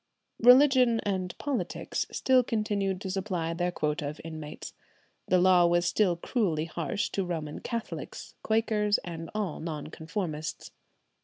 Religion 0.41 0.99
and 1.01 1.37
politics 1.37 2.07
still 2.11 2.41
continued 2.41 2.99
to 2.99 3.11
supply 3.11 3.53
their 3.53 3.69
quota 3.71 4.09
of 4.09 4.19
inmates. 4.23 4.73
The 5.27 5.37
law 5.37 5.67
was 5.67 5.85
still 5.85 6.15
cruelly 6.15 6.65
harsh 6.65 7.09
to 7.11 7.23
Roman 7.23 7.59
Catholics, 7.59 8.33
Quakers, 8.41 8.97
and 9.03 9.29
all 9.35 9.59
Non 9.59 9.91
conformists. 9.91 10.71